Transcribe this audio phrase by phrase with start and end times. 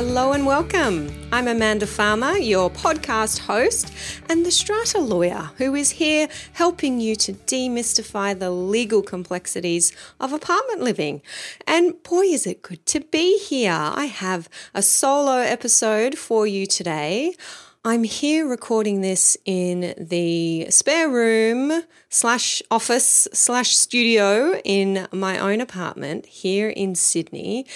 [0.00, 1.10] Hello and welcome.
[1.32, 3.92] I'm Amanda Farmer, your podcast host,
[4.28, 10.32] and the strata lawyer who is here helping you to demystify the legal complexities of
[10.32, 11.20] apartment living.
[11.66, 13.72] And boy, is it good to be here.
[13.72, 17.34] I have a solo episode for you today.
[17.84, 25.60] I'm here recording this in the spare room slash office slash studio in my own
[25.60, 27.66] apartment here in Sydney.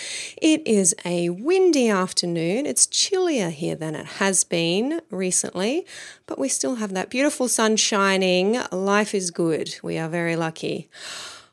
[0.40, 2.66] It is a windy afternoon.
[2.66, 5.86] It's chillier here than it has been recently,
[6.26, 8.60] but we still have that beautiful sun shining.
[8.72, 9.76] Life is good.
[9.84, 10.90] We are very lucky.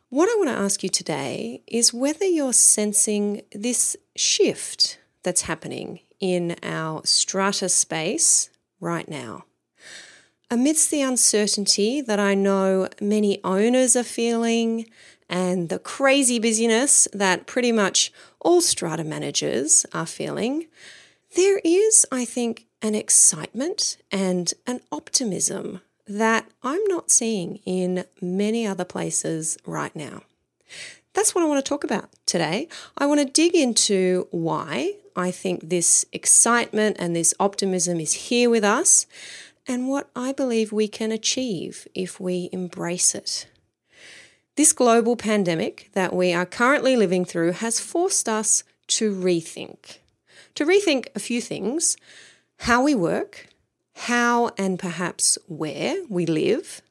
[0.09, 5.99] What I want to ask you today is whether you're sensing this shift that's happening
[6.19, 9.45] in our strata space right now.
[10.51, 14.87] Amidst the uncertainty that I know many owners are feeling
[15.29, 20.65] and the crazy busyness that pretty much all strata managers are feeling,
[21.35, 28.65] there is, I think, an excitement and an optimism that I'm not seeing in many
[28.65, 30.23] other places right now.
[31.13, 32.67] That's what I want to talk about today.
[32.97, 38.49] I want to dig into why I think this excitement and this optimism is here
[38.49, 39.05] with us
[39.67, 43.47] and what I believe we can achieve if we embrace it.
[44.55, 49.99] This global pandemic that we are currently living through has forced us to rethink.
[50.55, 51.97] To rethink a few things
[52.63, 53.47] how we work,
[53.95, 56.81] how and perhaps where we live,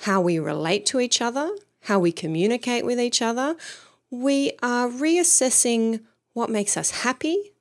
[0.00, 1.50] how we relate to each other,
[1.86, 3.56] how we communicate with each other,
[4.10, 6.00] we are reassessing
[6.32, 7.52] what makes us happy,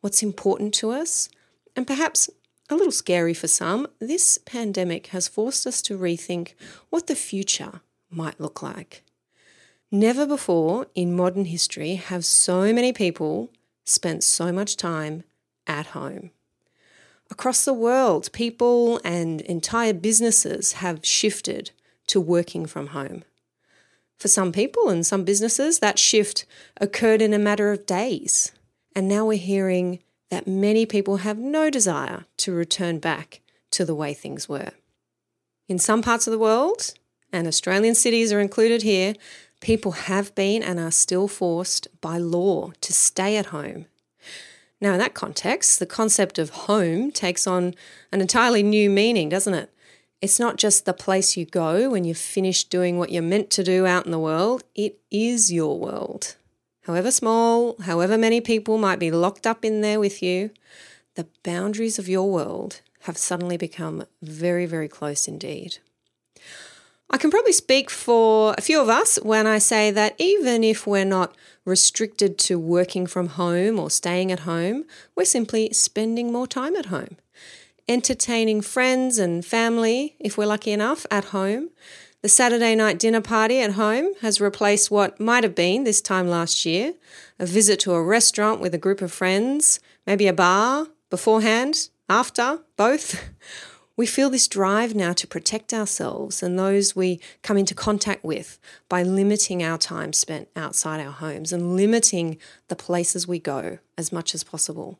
[0.00, 1.28] what's important to us,
[1.74, 2.30] and perhaps
[2.70, 6.54] a little scary for some, this pandemic has forced us to rethink
[6.90, 9.02] what the future might look like.
[9.90, 13.50] Never before in modern history have so many people
[13.84, 15.24] spent so much time
[15.66, 16.30] at home.
[17.30, 21.72] Across the world, people and entire businesses have shifted
[22.06, 23.24] to working from home.
[24.18, 26.46] For some people and some businesses, that shift
[26.80, 28.52] occurred in a matter of days.
[28.94, 30.00] And now we're hearing
[30.30, 33.40] that many people have no desire to return back
[33.72, 34.70] to the way things were.
[35.68, 36.94] In some parts of the world,
[37.32, 39.14] and Australian cities are included here,
[39.60, 43.86] people have been and are still forced by law to stay at home.
[44.80, 47.74] Now, in that context, the concept of home takes on
[48.10, 49.71] an entirely new meaning, doesn't it?
[50.22, 53.64] It's not just the place you go when you've finished doing what you're meant to
[53.64, 56.36] do out in the world, it is your world.
[56.82, 60.50] However small, however many people might be locked up in there with you,
[61.16, 65.78] the boundaries of your world have suddenly become very, very close indeed.
[67.10, 70.86] I can probably speak for a few of us when I say that even if
[70.86, 74.84] we're not restricted to working from home or staying at home,
[75.16, 77.16] we're simply spending more time at home
[77.88, 81.70] entertaining friends and family, if we're lucky enough, at home.
[82.22, 86.28] The Saturday night dinner party at home has replaced what might have been this time
[86.28, 86.94] last year
[87.38, 92.60] a visit to a restaurant with a group of friends, maybe a bar, beforehand, after,
[92.76, 93.20] both.
[93.94, 98.58] We feel this drive now to protect ourselves and those we come into contact with
[98.88, 102.38] by limiting our time spent outside our homes and limiting
[102.68, 104.98] the places we go as much as possible.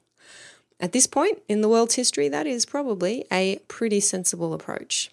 [0.83, 5.13] At this point in the world's history, that is probably a pretty sensible approach.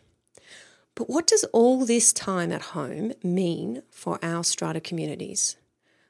[0.95, 5.57] But what does all this time at home mean for our strata communities?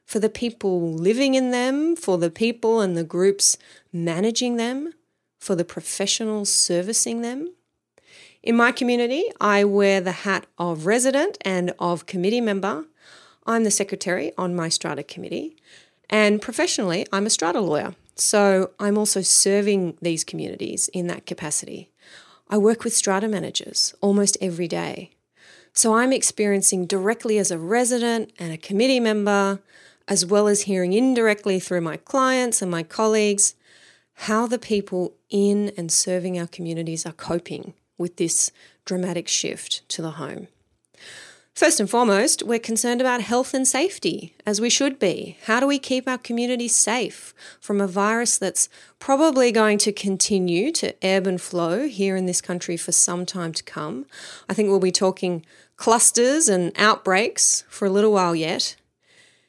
[0.06, 3.58] For the people living in them, for the people and the groups
[3.92, 4.94] managing them,
[5.38, 7.52] for the professionals servicing them?
[8.42, 12.86] In my community, I wear the hat of resident and of committee member.
[13.44, 15.54] I'm the secretary on my strata committee,
[16.08, 17.94] and professionally, I'm a strata lawyer.
[18.20, 21.90] So I'm also serving these communities in that capacity.
[22.50, 25.12] I work with strata managers almost every day.
[25.72, 29.60] So I'm experiencing directly as a resident and a committee member,
[30.06, 33.54] as well as hearing indirectly through my clients and my colleagues,
[34.14, 38.52] how the people in and serving our communities are coping with this
[38.84, 40.48] dramatic shift to the home.
[41.54, 45.36] First and foremost, we're concerned about health and safety, as we should be.
[45.44, 48.68] How do we keep our communities safe from a virus that's
[48.98, 53.52] probably going to continue to ebb and flow here in this country for some time
[53.52, 54.06] to come?
[54.48, 55.44] I think we'll be talking
[55.76, 58.76] clusters and outbreaks for a little while yet.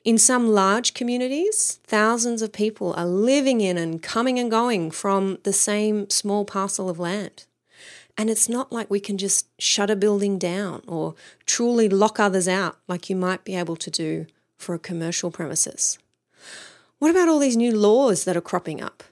[0.04, 5.38] In some large communities, thousands of people are living in and coming and going from
[5.44, 7.46] the same small parcel of land.
[8.22, 11.16] And it's not like we can just shut a building down or
[11.48, 14.28] truly lock others out like you might be able to do
[14.60, 15.98] for a commercial premises.
[17.00, 19.04] What about all these new laws that are cropping up?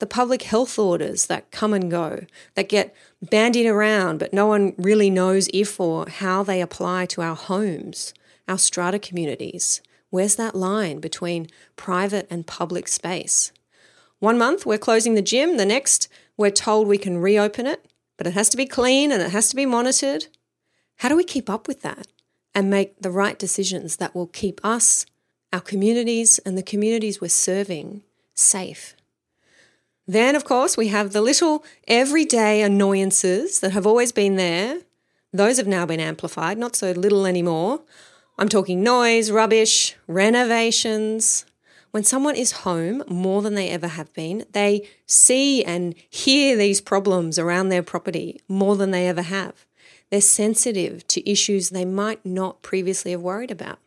[0.00, 4.74] The public health orders that come and go, that get bandied around, but no one
[4.76, 8.12] really knows if or how they apply to our homes,
[8.46, 9.80] our strata communities.
[10.10, 11.46] Where's that line between
[11.76, 13.50] private and public space?
[14.18, 17.86] One month we're closing the gym, the next we're told we can reopen it
[18.22, 20.28] but it has to be clean and it has to be monitored.
[20.98, 22.06] How do we keep up with that
[22.54, 25.06] and make the right decisions that will keep us,
[25.52, 28.04] our communities, and the communities we're serving
[28.36, 28.94] safe?
[30.06, 34.82] Then, of course, we have the little everyday annoyances that have always been there.
[35.32, 37.80] Those have now been amplified, not so little anymore.
[38.38, 41.44] I'm talking noise, rubbish, renovations,
[41.92, 46.80] when someone is home more than they ever have been, they see and hear these
[46.80, 49.66] problems around their property more than they ever have.
[50.10, 53.78] They're sensitive to issues they might not previously have worried about.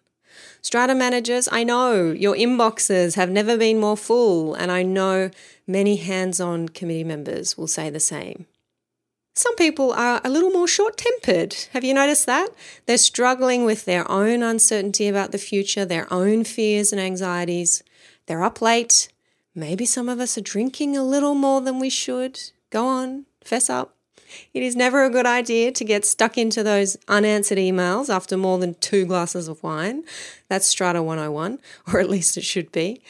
[0.61, 5.31] Strata managers, I know your inboxes have never been more full, and I know
[5.67, 8.45] many hands on committee members will say the same.
[9.35, 11.55] Some people are a little more short tempered.
[11.73, 12.49] Have you noticed that?
[12.85, 17.83] They're struggling with their own uncertainty about the future, their own fears and anxieties.
[18.27, 19.10] They're up late.
[19.54, 22.39] Maybe some of us are drinking a little more than we should.
[22.69, 23.95] Go on, fess up.
[24.54, 28.57] It is never a good idea to get stuck into those unanswered emails after more
[28.57, 30.04] than two glasses of wine.
[30.50, 31.60] That's Strata 101,
[31.94, 33.01] or at least it should be.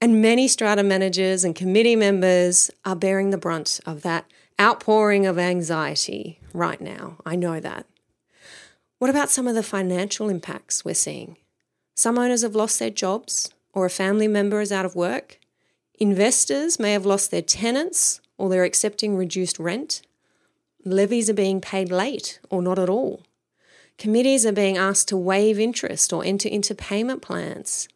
[0.00, 4.26] And many Strata managers and committee members are bearing the brunt of that
[4.60, 7.16] outpouring of anxiety right now.
[7.26, 7.86] I know that.
[8.98, 11.36] What about some of the financial impacts we're seeing?
[11.96, 15.38] Some owners have lost their jobs, or a family member is out of work.
[15.98, 20.02] Investors may have lost their tenants or they're accepting reduced rent.
[20.84, 23.22] Levies are being paid late or not at all.
[23.98, 27.88] Committees are being asked to waive interest or enter into payment plans.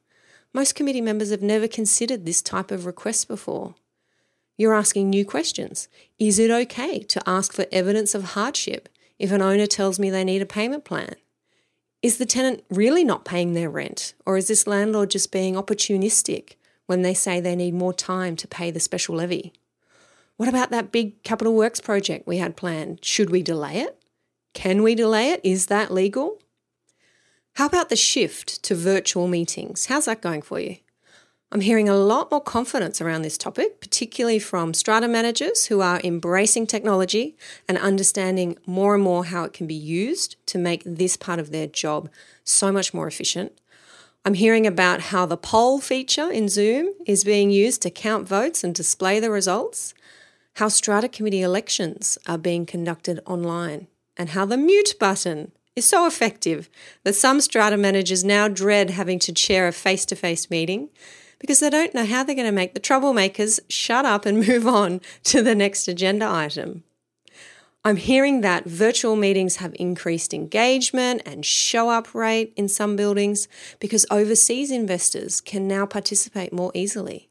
[0.52, 3.74] Most committee members have never considered this type of request before.
[4.56, 5.88] You're asking new questions.
[6.18, 8.88] Is it okay to ask for evidence of hardship
[9.18, 11.14] if an owner tells me they need a payment plan?
[12.00, 16.52] Is the tenant really not paying their rent, or is this landlord just being opportunistic
[16.86, 19.52] when they say they need more time to pay the special levy?
[20.36, 23.04] What about that big capital works project we had planned?
[23.04, 24.00] Should we delay it?
[24.54, 25.40] Can we delay it?
[25.42, 26.38] Is that legal?
[27.54, 29.86] How about the shift to virtual meetings?
[29.86, 30.76] How's that going for you?
[31.50, 35.98] I'm hearing a lot more confidence around this topic, particularly from strata managers who are
[36.04, 41.16] embracing technology and understanding more and more how it can be used to make this
[41.16, 42.10] part of their job
[42.44, 43.58] so much more efficient.
[44.26, 48.62] I'm hearing about how the poll feature in Zoom is being used to count votes
[48.62, 49.94] and display the results,
[50.56, 53.86] how strata committee elections are being conducted online,
[54.18, 56.68] and how the mute button is so effective
[57.04, 60.90] that some strata managers now dread having to chair a face to face meeting
[61.38, 64.66] because they don't know how they're going to make the troublemakers shut up and move
[64.66, 66.84] on to the next agenda item.
[67.84, 73.48] I'm hearing that virtual meetings have increased engagement and show up rate in some buildings
[73.78, 77.30] because overseas investors can now participate more easily.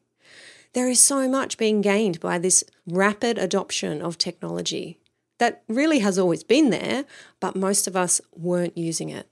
[0.73, 4.97] There is so much being gained by this rapid adoption of technology
[5.37, 7.05] that really has always been there,
[7.39, 9.29] but most of us weren't using it.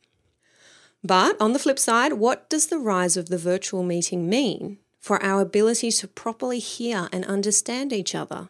[1.06, 5.22] But on the flip side, what does the rise of the virtual meeting mean for
[5.22, 8.50] our ability to properly hear and understand each other,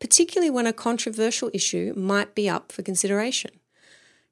[0.00, 3.52] particularly when a controversial issue might be up for consideration?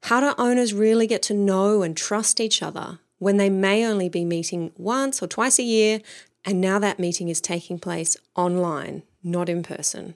[0.01, 4.09] How do owners really get to know and trust each other when they may only
[4.09, 6.01] be meeting once or twice a year
[6.43, 10.15] and now that meeting is taking place online, not in person?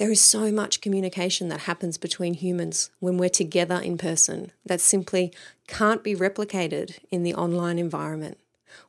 [0.00, 4.80] There is so much communication that happens between humans when we're together in person that
[4.80, 5.30] simply
[5.68, 8.38] can't be replicated in the online environment.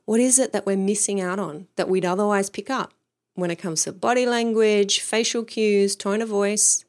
[0.06, 2.94] What is it that we're missing out on that we'd otherwise pick up
[3.34, 6.86] when it comes to body language, facial cues, tone of voice?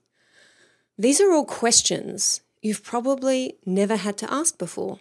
[0.97, 4.99] These are all questions you've probably never had to ask before.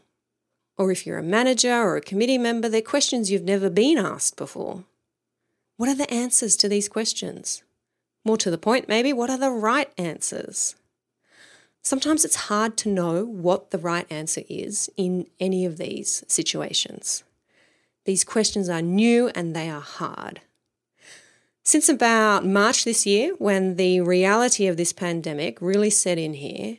[0.77, 4.37] Or if you're a manager or a committee member, they're questions you've never been asked
[4.37, 4.83] before.
[5.77, 7.63] What are the answers to these questions?
[8.25, 10.77] More to the point, maybe, what are the right answers?
[11.83, 17.25] Sometimes it's hard to know what the right answer is in any of these situations.
[18.05, 20.41] These questions are new and they are hard.
[21.65, 26.79] Since about March this year, when the reality of this pandemic really set in here,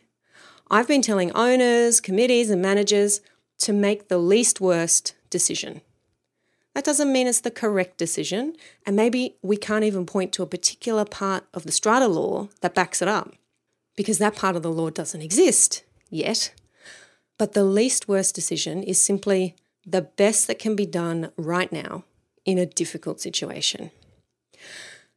[0.70, 3.22] I've been telling owners, committees, and managers
[3.60, 5.82] to make the least worst decision.
[6.76, 10.48] That doesn't mean it's the correct decision, and maybe we can't even point to a
[10.48, 13.34] particular part of the strata law that backs it up,
[13.96, 16.54] because that part of the law doesn't exist yet.
[17.38, 22.06] But the least worst decision is simply the best that can be done right now
[22.46, 23.92] in a difficult situation.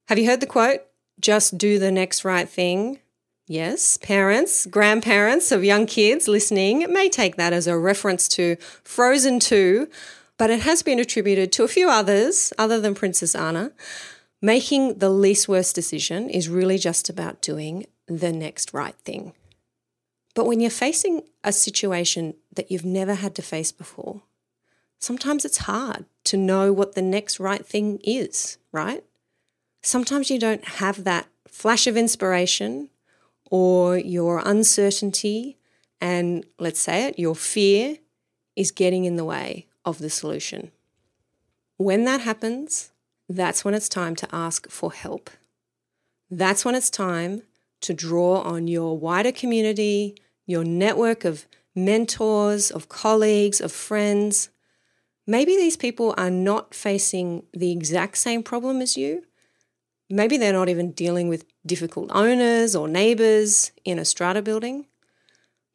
[0.09, 0.83] Have you heard the quote,
[1.21, 3.01] just do the next right thing?
[3.49, 9.41] Yes, parents, grandparents of young kids listening may take that as a reference to Frozen
[9.41, 9.89] 2,
[10.39, 13.73] but it has been attributed to a few others other than Princess Anna.
[14.43, 19.33] Making the least worst decision is really just about doing the next right thing.
[20.35, 24.23] But when you're facing a situation that you've never had to face before,
[24.99, 29.03] sometimes it's hard to know what the next right thing is, right?
[29.83, 32.91] Sometimes you don't have that flash of inspiration
[33.51, 35.57] or your uncertainty
[35.99, 37.97] and let's say it, your fear
[38.55, 40.73] is getting in the way of the solution.
[41.79, 42.91] When that happens,
[43.29, 45.31] that's when it's time to ask for help.
[46.31, 47.43] That's when it's time
[47.83, 54.49] to draw on your wider community, your network of mentors, of colleagues, of friends.
[55.27, 59.25] Maybe these people are not facing the exact same problem as you.
[60.09, 64.87] Maybe they're not even dealing with difficult owners or neighbours in a strata building.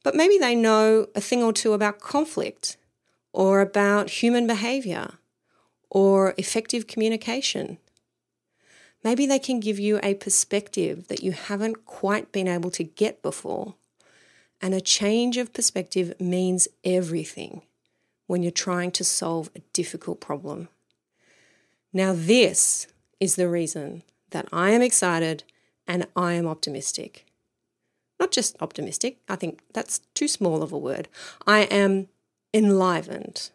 [0.03, 2.77] But maybe they know a thing or two about conflict
[3.33, 5.13] or about human behaviour
[5.89, 7.77] or effective communication.
[9.03, 13.21] Maybe they can give you a perspective that you haven't quite been able to get
[13.21, 13.75] before.
[14.61, 17.63] And a change of perspective means everything
[18.27, 20.69] when you're trying to solve a difficult problem.
[21.91, 22.87] Now, this
[23.19, 25.43] is the reason that I am excited
[25.87, 27.25] and I am optimistic.
[28.19, 31.07] Not just optimistic, I think that's too small of a word.
[31.47, 32.07] I am
[32.53, 33.49] enlivened,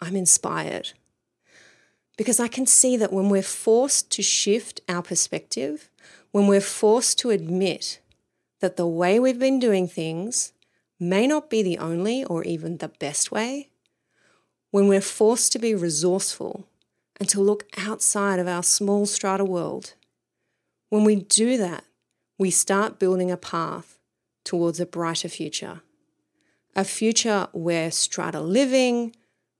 [0.00, 0.92] I'm inspired.
[2.16, 5.90] Because I can see that when we're forced to shift our perspective,
[6.32, 8.00] when we're forced to admit
[8.60, 10.52] that the way we've been doing things
[10.98, 13.68] may not be the only or even the best way,
[14.70, 16.66] when we're forced to be resourceful
[17.20, 19.94] and to look outside of our small strata world,
[20.88, 21.84] when we do that,
[22.38, 23.98] we start building a path
[24.44, 25.82] towards a brighter future
[26.78, 29.12] a future where strata living,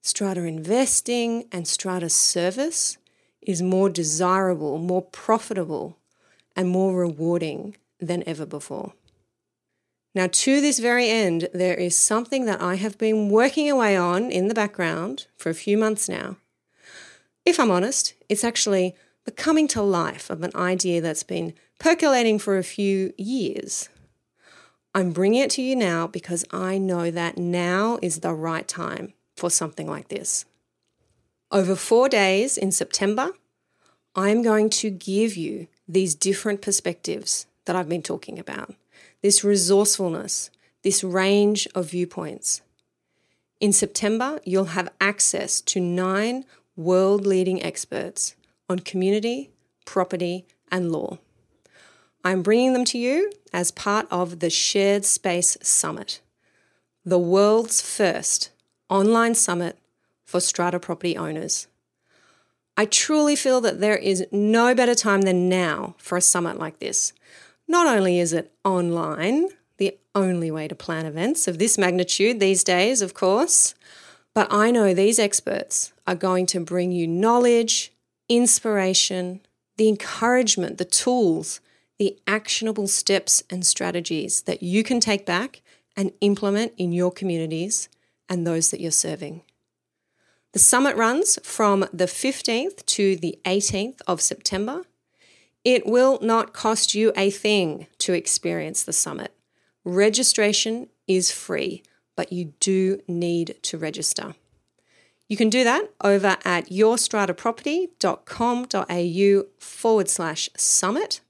[0.03, 2.97] strata investing, and strata service
[3.43, 5.99] is more desirable, more profitable,
[6.55, 8.93] and more rewarding than ever before.
[10.15, 14.31] Now, to this very end, there is something that I have been working away on
[14.31, 16.37] in the background for a few months now.
[17.45, 18.95] If I'm honest, it's actually
[19.25, 23.89] the coming to life of an idea that's been percolating for a few years.
[24.95, 29.13] I'm bringing it to you now because I know that now is the right time
[29.37, 30.45] for something like this.
[31.51, 33.33] Over four days in September,
[34.15, 38.75] I'm going to give you these different perspectives that I've been talking about,
[39.23, 40.51] this resourcefulness,
[40.83, 42.63] this range of viewpoints.
[43.61, 46.45] In September, you'll have access to nine
[46.77, 48.37] world leading experts
[48.69, 49.51] on community,
[49.85, 51.19] property, and law.
[52.25, 56.21] I'm bringing them to you as part of the Shared Space Summit,
[57.05, 58.51] the world's first
[58.89, 59.79] online summit
[60.25, 61.69] for strata property owners.
[62.77, 66.79] I truly feel that there is no better time than now for a summit like
[66.79, 67.13] this.
[67.67, 69.49] Not only is it online,
[69.79, 73.75] the only way to plan events of this magnitude these days, of course,
[74.35, 77.93] but I know these experts are going to bring you knowledge,
[78.29, 79.41] inspiration,
[79.77, 81.61] the encouragement, the tools
[81.99, 85.63] the actionable steps and strategies that you can take back
[85.97, 87.89] and implement in your communities
[88.29, 89.43] and those that you're serving.
[90.53, 94.85] The summit runs from the 15th to the 18th of September.
[95.65, 99.35] It will not cost you a thing to experience the summit.
[99.85, 101.83] Registration is free,
[102.17, 104.35] but you do need to register.
[105.29, 111.21] You can do that over at yourstrataproperty.com.au forward slash summit.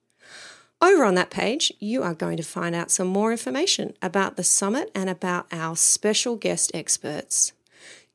[0.80, 4.44] Over on that page, you are going to find out some more information about the
[4.44, 7.52] summit and about our special guest experts.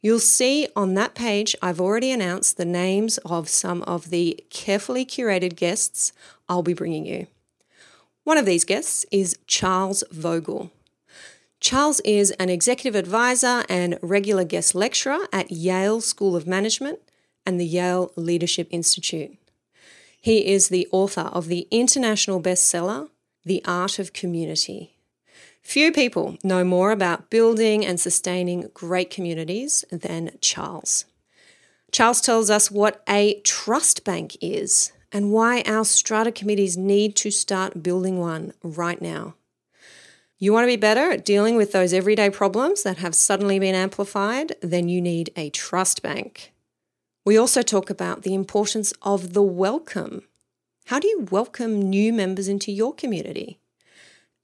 [0.01, 5.05] You'll see on that page, I've already announced the names of some of the carefully
[5.05, 6.13] curated guests
[6.47, 7.27] I'll be bringing you.
[8.23, 10.71] One of these guests is Charles Vogl.
[11.59, 16.99] Charles is an executive advisor and regular guest lecturer at Yale School of Management
[17.45, 19.37] and the Yale Leadership Institute.
[20.23, 23.09] He is the author of the international bestseller,
[23.43, 24.95] The Art of Community.
[25.61, 31.03] Few people know more about building and sustaining great communities than Charles.
[31.91, 37.29] Charles tells us what a trust bank is and why our strata committees need to
[37.29, 39.35] start building one right now.
[40.39, 43.75] You want to be better at dealing with those everyday problems that have suddenly been
[43.75, 44.55] amplified?
[44.61, 46.53] Then you need a trust bank.
[47.25, 50.23] We also talk about the importance of the welcome.
[50.87, 53.59] How do you welcome new members into your community?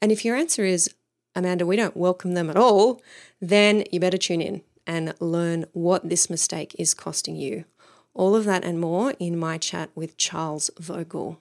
[0.02, 0.90] And if your answer is,
[1.36, 3.02] Amanda, we don't welcome them at all,
[3.42, 7.66] then you better tune in and learn what this mistake is costing you.
[8.14, 11.36] All of that and more in my chat with Charles Vogl.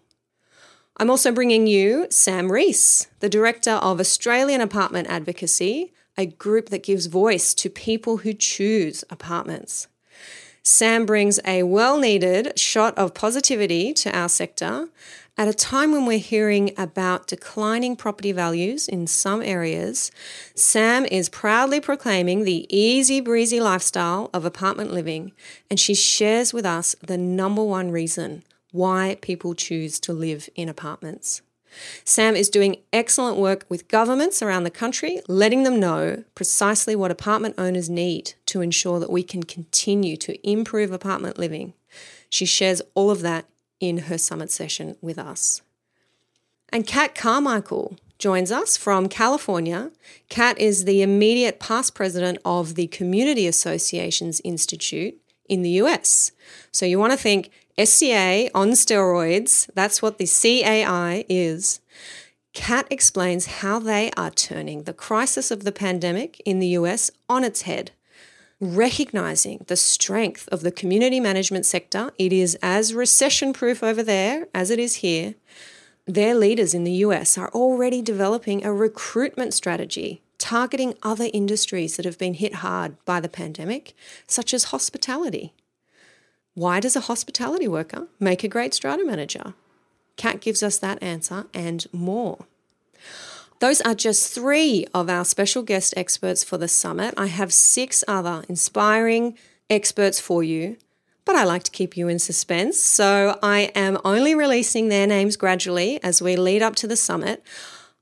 [0.96, 6.82] I'm also bringing you Sam Reece, the Director of Australian Apartment Advocacy, a group that
[6.82, 9.86] gives voice to people who choose apartments.
[10.68, 14.90] Sam brings a well needed shot of positivity to our sector
[15.38, 20.10] at a time when we're hearing about declining property values in some areas.
[20.54, 25.32] Sam is proudly proclaiming the easy breezy lifestyle of apartment living,
[25.70, 30.68] and she shares with us the number one reason why people choose to live in
[30.68, 31.40] apartments.
[32.04, 37.10] Sam is doing excellent work with governments around the country, letting them know precisely what
[37.10, 41.74] apartment owners need to ensure that we can continue to improve apartment living.
[42.30, 43.46] She shares all of that
[43.80, 45.62] in her summit session with us.
[46.70, 49.90] And Kat Carmichael joins us from California.
[50.28, 55.16] Kat is the immediate past president of the Community Associations Institute
[55.48, 56.32] in the US.
[56.72, 57.50] So you want to think
[57.82, 61.80] SCA on steroids, that's what the CAI is.
[62.52, 67.44] Kat explains how they are turning the crisis of the pandemic in the US on
[67.44, 67.92] its head.
[68.60, 74.48] Recognizing the strength of the community management sector, it is as recession proof over there
[74.52, 75.36] as it is here.
[76.06, 82.06] Their leaders in the US are already developing a recruitment strategy targeting other industries that
[82.06, 83.94] have been hit hard by the pandemic,
[84.26, 85.52] such as hospitality.
[86.58, 89.54] Why does a hospitality worker make a great strata manager?
[90.16, 92.46] Kat gives us that answer and more.
[93.60, 97.14] Those are just three of our special guest experts for the summit.
[97.16, 99.38] I have six other inspiring
[99.70, 100.76] experts for you,
[101.24, 102.80] but I like to keep you in suspense.
[102.80, 107.40] So I am only releasing their names gradually as we lead up to the summit.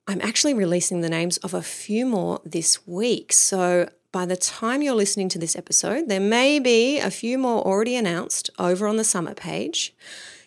[0.06, 3.34] I'm actually releasing the names of a few more this week.
[3.34, 7.62] So by the time you're listening to this episode, there may be a few more
[7.62, 9.94] already announced over on the summit page.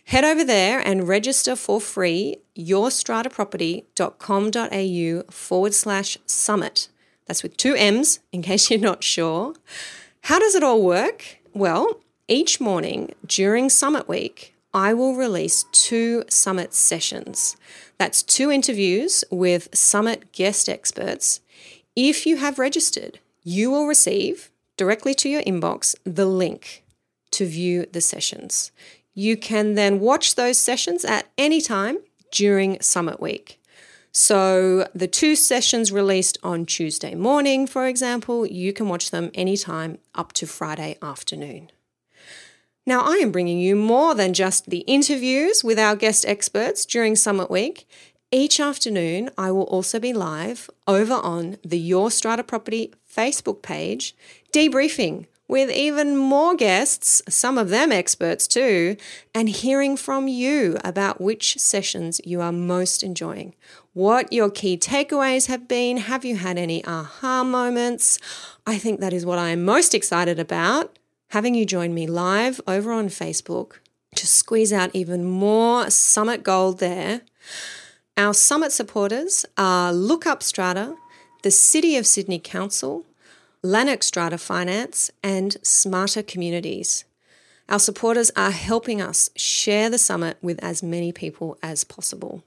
[0.06, 6.88] Head over there and register for free yourstrataproperty.com.au forward slash summit.
[7.28, 9.54] That's with two M's in case you're not sure.
[10.22, 11.38] How does it all work?
[11.54, 17.56] Well, each morning during Summit Week, I will release two Summit sessions.
[17.98, 21.42] That's two interviews with Summit guest experts.
[21.96, 26.84] If you have registered, you will receive directly to your inbox the link
[27.32, 28.72] to view the sessions.
[29.14, 31.98] You can then watch those sessions at any time
[32.32, 33.60] during Summit Week.
[34.12, 40.00] So, the two sessions released on Tuesday morning, for example, you can watch them anytime
[40.16, 41.70] up to Friday afternoon.
[42.88, 47.16] Now, I am bringing you more than just the interviews with our guest experts during
[47.16, 47.88] Summit Week.
[48.32, 54.16] Each afternoon, I will also be live over on the Your Strata Property Facebook page,
[54.54, 58.98] debriefing with even more guests, some of them experts too,
[59.34, 63.56] and hearing from you about which sessions you are most enjoying.
[63.94, 65.98] What your key takeaways have been.
[65.98, 68.20] Have you had any aha moments?
[68.68, 71.00] I think that is what I am most excited about.
[71.30, 73.80] Having you join me live over on Facebook
[74.14, 77.22] to squeeze out even more summit gold there.
[78.20, 80.98] Our summit supporters are Look Up Strata,
[81.42, 83.06] the City of Sydney Council,
[83.64, 87.06] Lannock Strata Finance, and Smarter Communities.
[87.70, 92.44] Our supporters are helping us share the summit with as many people as possible.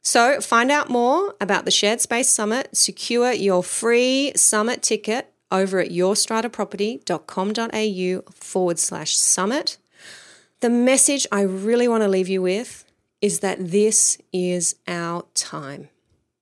[0.00, 5.80] So, find out more about the Shared Space Summit, secure your free summit ticket over
[5.80, 9.76] at yourstrataproperty.com.au forward slash summit.
[10.60, 12.84] The message I really want to leave you with
[13.20, 15.88] is that this is our time.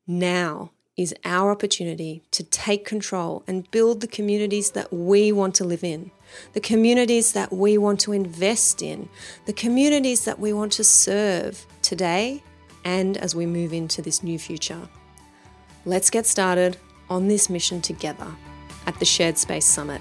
[0.06, 5.64] Now is our opportunity to take control and build the communities that we want to
[5.64, 6.10] live in,
[6.54, 9.08] the communities that we want to invest in,
[9.44, 12.42] the communities that we want to serve today
[12.84, 14.88] and as we move into this new future.
[15.84, 16.78] Let's get started.
[17.08, 18.26] on this mission together
[18.86, 20.00] at the Shared Space Summit.